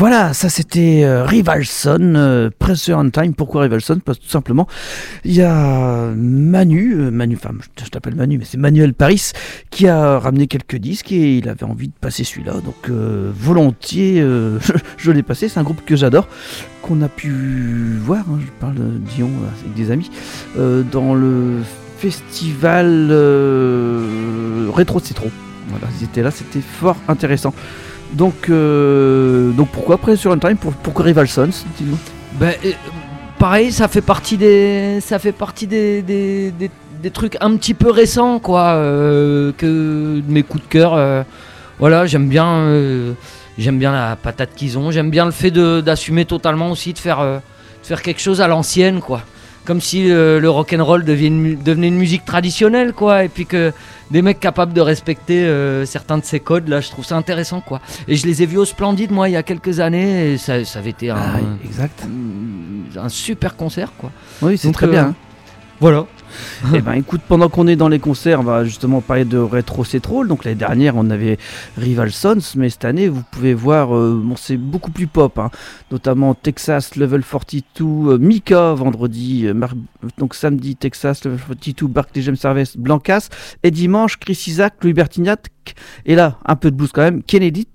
[0.00, 3.34] Voilà, ça c'était euh, Rivalson, euh, Pressure on Time.
[3.34, 4.00] Pourquoi Rivalson?
[4.02, 4.66] Parce que tout simplement,
[5.26, 9.32] il y a Manu, euh, Manu, enfin je, t'appelle Manu, mais c'est Manuel Paris
[9.68, 12.54] qui a ramené quelques disques et il avait envie de passer celui-là.
[12.64, 14.22] Donc volontiers,
[14.96, 15.50] je, l'ai passé.
[15.50, 16.28] C'est un groupe que j'adore,
[16.80, 18.24] qu'on a pu voir.
[18.30, 19.28] hein, je parle de Dion
[19.60, 20.10] avec des amis
[20.56, 21.58] dans le
[21.98, 23.12] festival
[24.74, 25.30] Rétro Citron.
[25.68, 27.52] Voilà, ils étaient là, c'était fort intéressant.
[28.12, 31.50] Donc, euh, donc pourquoi Pressure on Time pour, Pourquoi Rival Sons
[32.32, 32.72] Ben, euh,
[33.38, 36.52] pareil, ça fait partie des, ça fait partie des, des,
[37.02, 40.94] des- trucs un petit peu récents, quoi, euh, que mes coups de cœur.
[40.94, 41.22] euh,
[41.78, 43.12] voilà, j'aime bien, euh,
[43.56, 44.90] j'aime bien la patate qu'ils ont.
[44.90, 47.40] J'aime bien le fait d'assumer totalement aussi de faire, de
[47.82, 49.22] faire quelque chose à l'ancienne, quoi.
[49.70, 53.22] Comme si le rock and roll devenait, une musique traditionnelle, quoi.
[53.22, 53.72] Et puis que
[54.10, 57.60] des mecs capables de respecter euh, certains de ces codes, là, je trouve ça intéressant,
[57.60, 57.80] quoi.
[58.08, 60.64] Et je les ai vus au Splendide, moi, il y a quelques années, et ça,
[60.64, 62.02] ça avait été un, Ah, exact.
[62.96, 64.10] un super concert quoi.
[64.42, 65.14] Oui, c'est très euh, bien.
[65.80, 66.06] Voilà.
[66.74, 69.82] Eh ben, écoute, pendant qu'on est dans les concerts, on va justement parler de Retro
[69.82, 70.28] Cetrol.
[70.28, 71.38] Donc l'année dernière, on avait
[71.78, 75.50] Rival Sons, mais cette année, vous pouvez voir, euh, bon, c'est beaucoup plus pop, hein.
[75.90, 79.54] notamment Texas Level 42, euh, Mika vendredi, euh,
[80.18, 83.28] donc samedi Texas Level 42, Barclay James Harvest, Blancas,
[83.62, 85.48] et dimanche Chris Isaac, Louis Bertignac,
[86.04, 87.66] et là, un peu de blues quand même, Kennedy.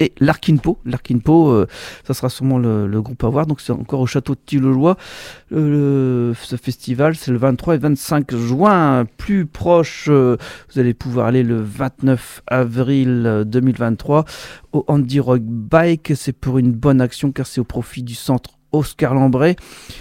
[0.00, 1.66] Et Larkinpo, Larkinpo, euh,
[2.06, 3.46] ça sera sûrement le, groupe à voir.
[3.46, 4.96] Donc c'est encore au château de Tillelois.
[5.52, 9.04] Euh, le- ce festival, c'est le 23 et 25 juin.
[9.16, 10.36] Plus proche, euh,
[10.72, 14.24] vous allez pouvoir aller le 29 avril euh, 2023
[14.72, 16.12] au Andy Rock Bike.
[16.16, 19.56] C'est pour une bonne action car c'est au profit du centre Oscar Lambray.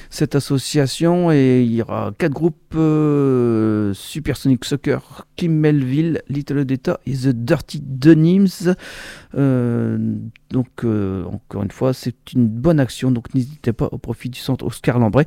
[0.10, 7.00] Cette association, et il y aura quatre groupes euh, Supersonic Soccer, Kim Melville, Little Data
[7.06, 8.76] et The Dirty Denims.
[9.36, 9.98] Euh,
[10.52, 13.12] donc, euh, encore une fois, c'est une bonne action.
[13.12, 15.26] Donc, n'hésitez pas au profit du centre Oscar Lambray.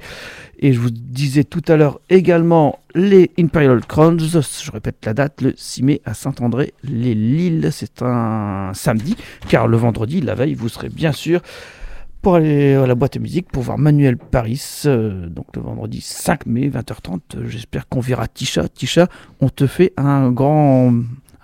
[0.58, 4.20] Et je vous disais tout à l'heure également les Imperial Crowns.
[4.20, 7.70] Je répète la date, le 6 mai à Saint-André, les Lilles.
[7.72, 9.16] C'est un samedi,
[9.48, 11.40] car le vendredi, la veille, vous serez bien sûr
[12.26, 14.60] pour aller à la boîte à musique pour voir Manuel Paris.
[14.86, 17.20] euh, donc, le vendredi 5 mai, 20h30.
[17.36, 18.68] Euh, J'espère qu'on verra Tisha.
[18.68, 19.06] Tisha,
[19.40, 20.92] on te fait un grand.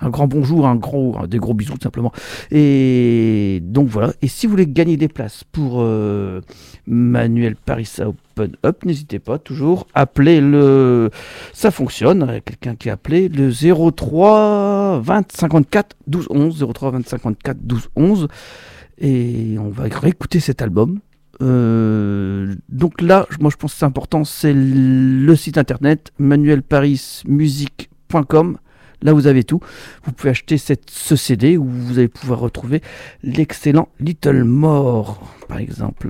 [0.00, 2.10] Un grand bonjour, un gros, des gros bisous tout simplement.
[2.50, 4.12] Et donc voilà.
[4.22, 6.40] Et si vous voulez gagner des places pour euh,
[6.88, 9.86] Manuel Paris à Open Up, n'hésitez pas toujours.
[9.94, 11.10] Appelez le.
[11.52, 12.40] Ça fonctionne.
[12.44, 16.66] Quelqu'un qui a appelé le 03 20 54 12 11.
[16.74, 18.28] 03 20 54 12 11.
[19.02, 21.00] Et on va réécouter cet album.
[21.42, 28.58] Euh, donc là, moi je pense que c'est important, c'est le site internet manuelparismusique.com.
[29.02, 29.58] Là, vous avez tout.
[30.04, 32.80] Vous pouvez acheter cette, ce CD où vous allez pouvoir retrouver
[33.24, 36.08] l'excellent Little More, par exemple.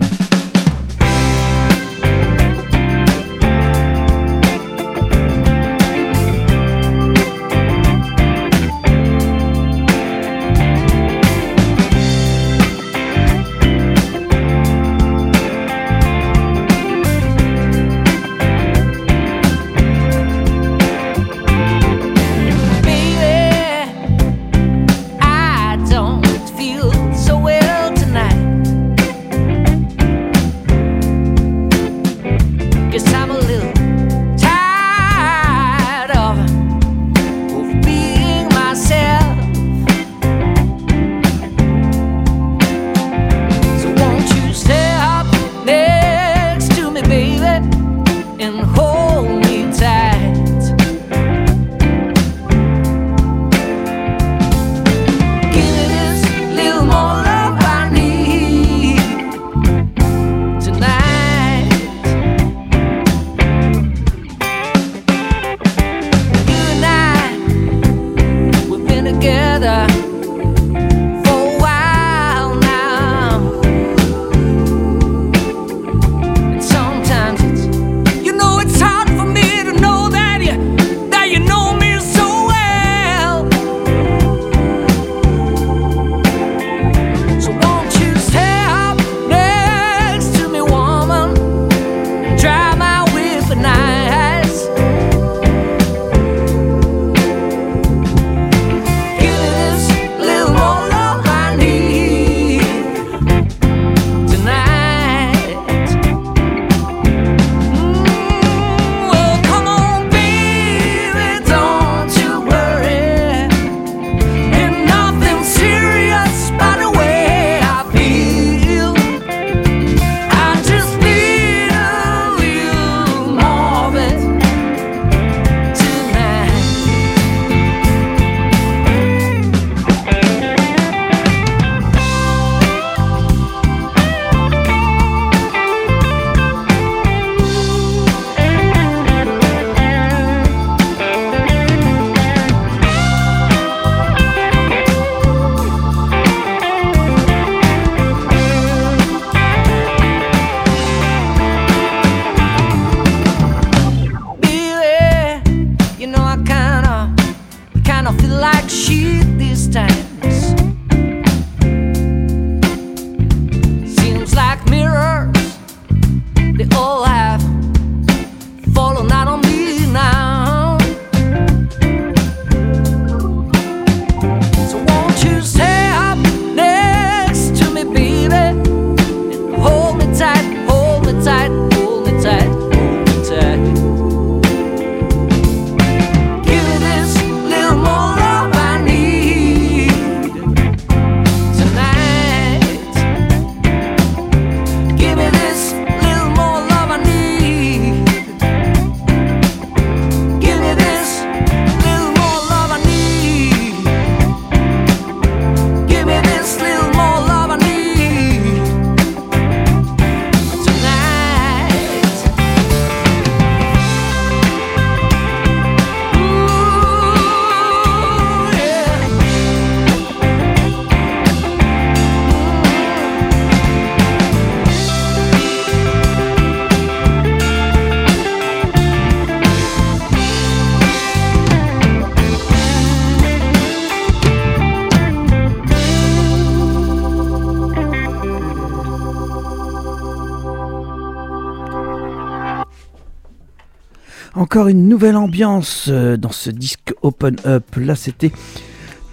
[244.52, 247.64] Encore une nouvelle ambiance euh, dans ce disque Open Up.
[247.76, 248.30] Là, c'était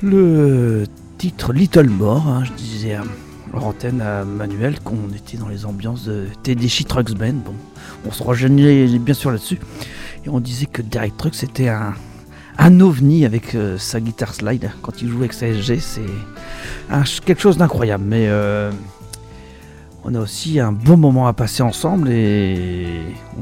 [0.03, 0.83] le
[1.17, 2.27] titre Little More.
[2.27, 2.43] hein.
[2.43, 3.03] Je disais à
[3.53, 7.35] l'antenne à Manuel qu'on était dans les ambiances de Tedeschi Trucks Band.
[7.45, 7.53] Bon,
[8.05, 9.59] on se rejoignait bien sûr là-dessus.
[10.25, 11.93] Et on disait que Derek Trucks c'était un,
[12.57, 14.69] un ovni avec euh, sa guitare slide.
[14.81, 16.01] Quand il joue avec sa SG, c'est
[17.23, 18.03] quelque chose d'incroyable.
[18.05, 18.71] Mais euh,
[20.05, 22.87] on a aussi un bon moment à passer ensemble et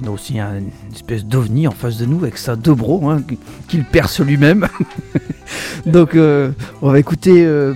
[0.02, 3.22] on a aussi un- une espèce d'ovni en face de nous avec sa dobro hein,
[3.28, 3.38] qui-
[3.68, 4.68] qu'il perce lui-même.
[5.86, 6.52] Donc euh,
[6.82, 7.74] on va écouter euh,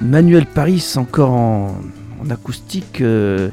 [0.00, 1.76] Manuel Paris encore en,
[2.24, 3.50] en acoustique euh,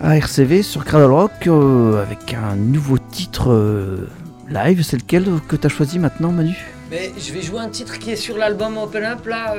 [0.00, 4.06] à RCV sur Cradle Rock avec un nouveau titre
[4.50, 4.82] live.
[4.82, 6.54] C'est lequel que tu as choisi maintenant Manu?
[6.90, 9.54] Mais je vais jouer un titre qui est sur l'album Open Up là,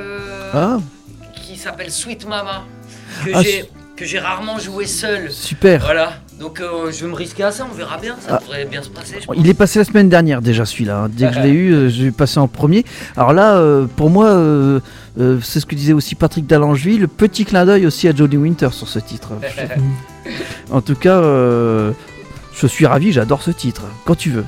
[0.54, 0.78] Ah
[1.34, 2.64] qui s'appelle Sweet Mama,
[3.24, 3.64] que Ah, j'ai
[3.96, 5.30] que j'ai rarement joué seul.
[5.32, 8.38] super Voilà, donc euh, je vais me risquer à ça, on verra bien, ça Ah.
[8.40, 9.16] devrait bien se passer.
[9.20, 9.36] je pense.
[9.38, 11.04] Il est passé la semaine dernière déjà celui-là.
[11.04, 11.08] hein.
[11.10, 12.84] Dès que je l'ai eu, euh, j'ai passé en premier.
[13.16, 14.80] Alors là, euh, pour moi, euh,
[15.42, 18.68] c'est ce que disait aussi Patrick Dallangevi, le petit clin d'œil aussi à Jodie Winter
[18.72, 19.30] sur ce titre.
[20.70, 23.82] en tout cas, je suis ravi, j'adore ce titre.
[24.04, 24.44] Quand tu veux.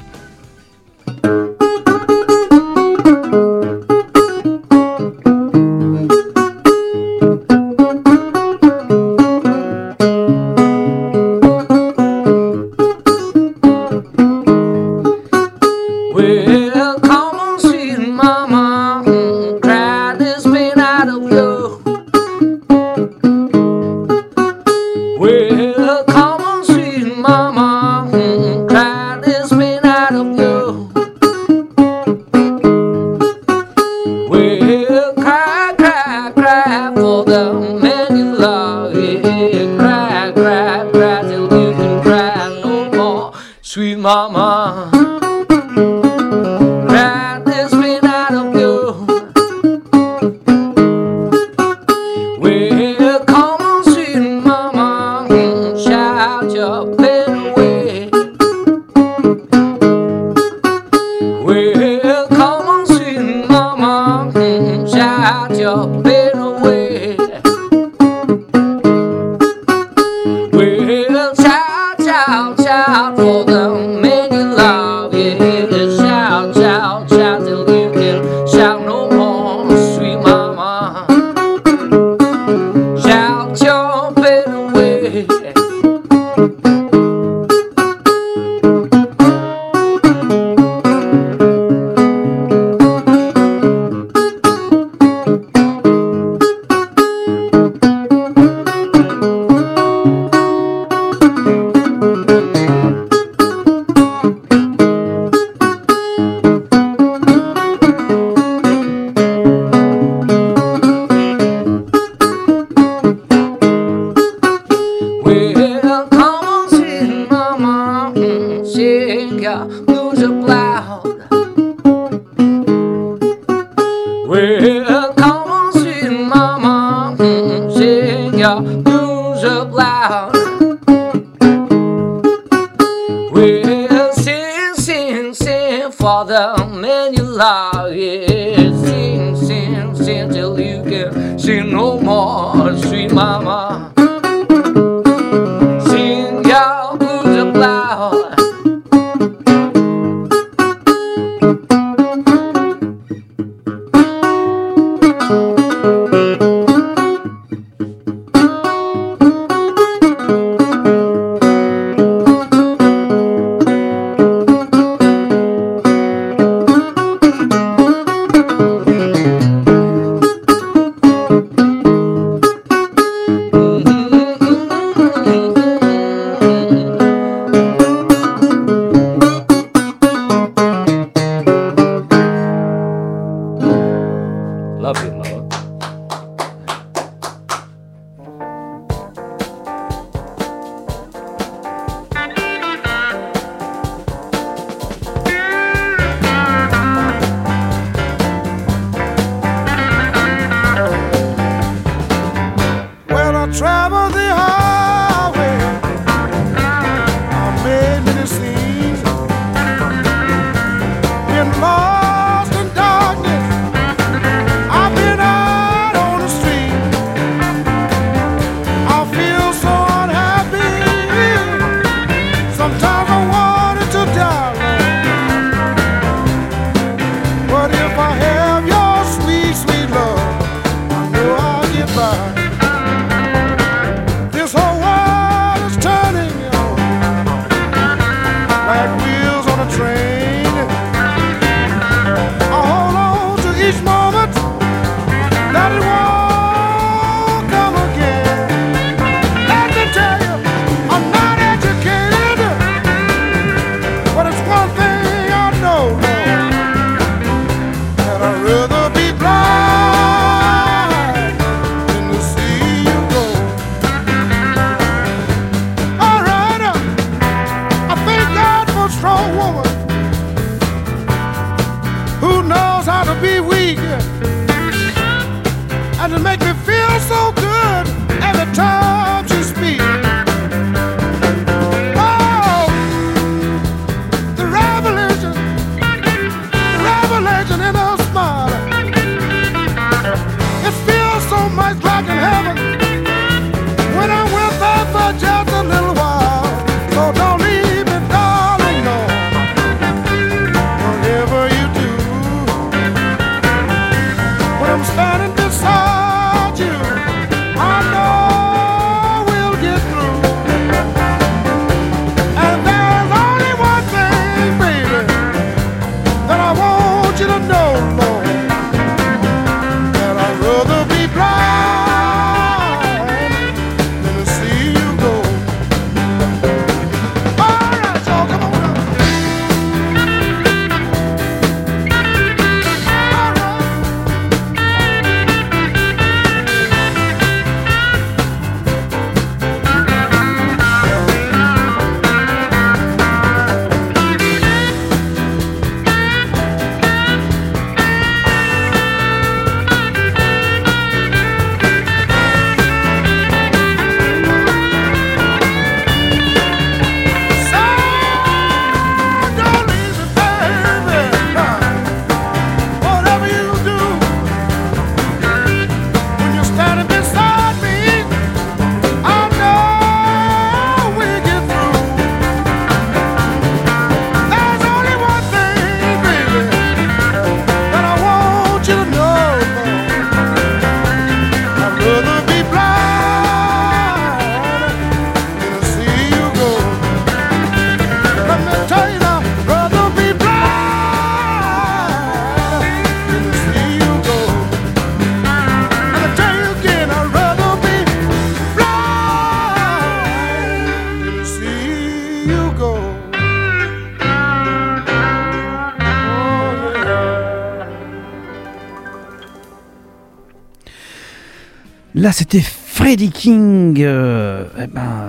[411.98, 413.78] Là, c'était Freddie King.
[413.80, 415.08] euh, eh ben,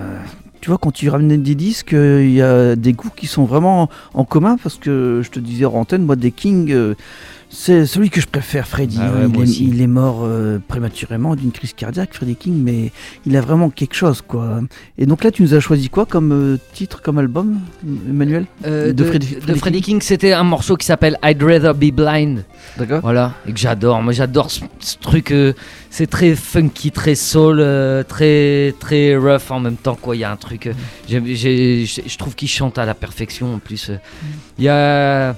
[0.59, 3.45] tu vois, quand tu ramènes des disques, euh, il y a des goûts qui sont
[3.45, 6.95] vraiment en commun parce que je te disais en antenne, moi, des King, euh,
[7.69, 8.97] c'est celui que je préfère, Freddie.
[8.99, 9.67] Ah ouais, il, est, aussi.
[9.67, 12.91] il est mort euh, prématurément d'une crise cardiaque, Freddie King, mais
[13.27, 14.61] il a vraiment quelque chose, quoi.
[14.97, 17.59] Et donc là, tu nous as choisi quoi comme euh, titre, comme album,
[18.09, 22.43] Emmanuel Euh, De de, Freddie King, c'était un morceau qui s'appelle I'd Rather Be Blind.
[22.77, 24.01] D'accord Voilà, et que j'adore.
[24.01, 25.29] Moi, j'adore ce, ce truc.
[25.31, 25.53] euh,
[25.91, 29.95] c'est très funky, très soul, euh, très très rough en même temps.
[29.95, 30.67] Quoi, il y a un truc.
[30.67, 30.73] euh,
[31.09, 33.53] je trouve qu'il chante à la perfection.
[33.55, 33.97] En plus, euh.
[34.57, 35.35] il y a.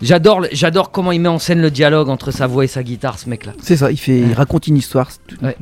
[0.00, 3.18] J'adore, j'adore comment il met en scène le dialogue entre sa voix et sa guitare,
[3.18, 3.52] ce mec-là.
[3.62, 5.10] C'est ça, il, fait, il raconte une histoire.
[5.42, 5.56] Ouais.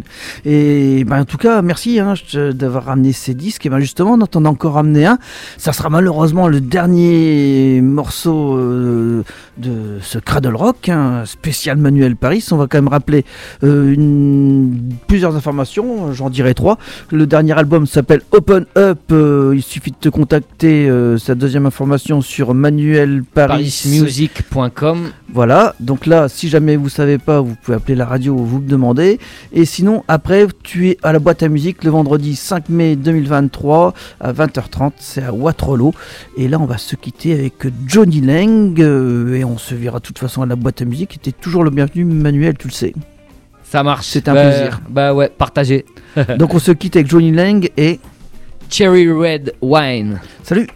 [0.45, 2.15] Et ben, en tout cas, merci hein,
[2.53, 3.65] d'avoir ramené ces disques.
[3.67, 5.19] Et ben justement, on en a encore ramené un.
[5.57, 9.23] Ça sera malheureusement le dernier morceau euh,
[9.57, 12.45] de ce Cradle Rock, hein, spécial Manuel Paris.
[12.51, 13.25] On va quand même rappeler
[13.65, 16.79] euh, une- plusieurs informations, j'en dirai trois.
[17.11, 18.99] Le dernier album s'appelle Open Up.
[19.13, 20.91] euh, il suffit de te contacter.
[21.19, 23.71] sa deuxième information sur Manuel Paris.
[25.33, 28.69] Voilà, donc là, si jamais vous savez pas, vous pouvez appeler la radio, vous me
[28.69, 29.19] demandez.
[29.53, 33.93] Et sinon, après, tu es à la boîte à musique le vendredi 5 mai 2023
[34.21, 35.93] à 20h30, c'est à Waterloo.
[36.37, 37.55] Et là, on va se quitter avec
[37.87, 41.19] Johnny Lang euh, et on se verra de toute façon à la boîte à musique.
[41.23, 42.95] Tu toujours le bienvenu, Manuel, tu le sais.
[43.65, 44.07] Ça marche.
[44.07, 44.81] C'est un Bah, plaisir.
[44.89, 45.85] Bah ouais, partagez.
[46.39, 47.99] donc on se quitte avec Johnny Lang et
[48.71, 50.21] Cherry Red Wine.
[50.43, 50.67] salut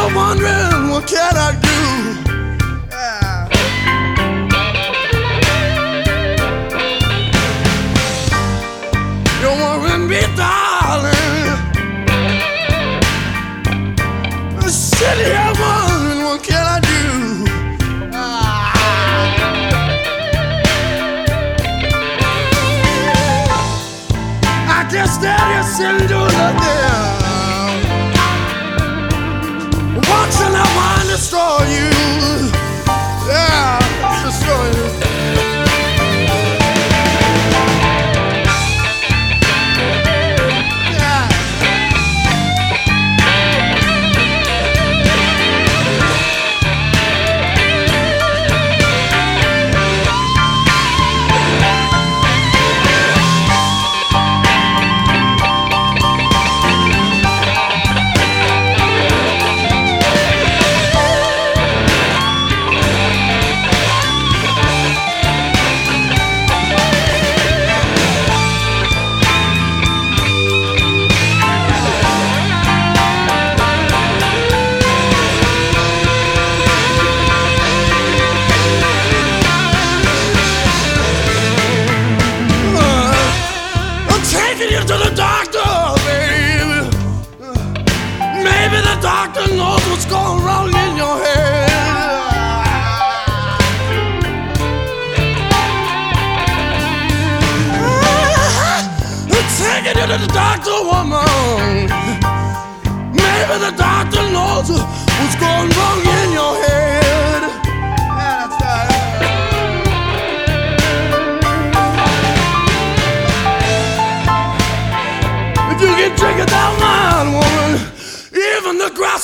[0.00, 2.29] you're wondering what can I do?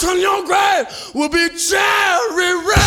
[0.06, 2.85] on your grave will be Jerry Red.